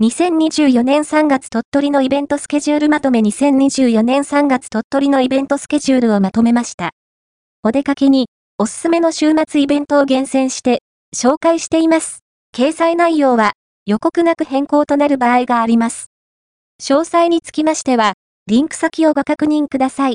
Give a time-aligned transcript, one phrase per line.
[0.00, 6.90] 2024年3月鳥取のイベントスケジュールまとめ2024年3月鳥取のイベントスケジュールをまとめました。
[7.64, 10.82] お出かけに、おすすめの週末イベントを厳選して、
[11.16, 12.20] 紹介しています。
[12.54, 13.54] 掲載内容は、
[13.86, 16.12] 予告なく変更となる場合があります。
[16.80, 18.12] 詳細につきましては、
[18.46, 20.06] リンク先をご確認ください。